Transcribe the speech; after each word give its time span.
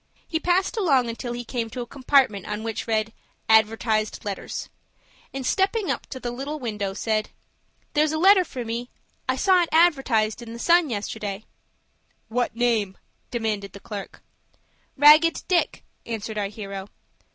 He 0.27 0.39
passed 0.39 0.77
along 0.77 1.09
until 1.09 1.33
he 1.33 1.43
came 1.45 1.69
to 1.69 1.81
a 1.81 1.85
compartment 1.85 2.47
on 2.47 2.63
which 2.63 2.85
he 2.85 2.91
read 2.91 3.13
ADVERTISED 3.49 4.25
LETTERS, 4.25 4.67
and, 5.31 5.45
stepping 5.45 5.91
up 5.91 6.07
to 6.07 6.19
the 6.19 6.31
little 6.31 6.57
window, 6.57 6.95
said,— 6.95 7.29
"There's 7.93 8.11
a 8.11 8.17
letter 8.17 8.43
for 8.43 8.65
me. 8.65 8.89
I 9.29 9.35
saw 9.35 9.61
it 9.61 9.69
advertised 9.71 10.41
in 10.41 10.53
the 10.53 10.57
'Sun' 10.57 10.89
yesterday." 10.89 11.43
"What 12.29 12.55
name?" 12.55 12.97
demanded 13.29 13.73
the 13.73 13.79
clerk. 13.79 14.23
"Ragged 14.97 15.43
Dick," 15.47 15.83
answered 16.03 16.39
our 16.39 16.47
hero. 16.47 16.87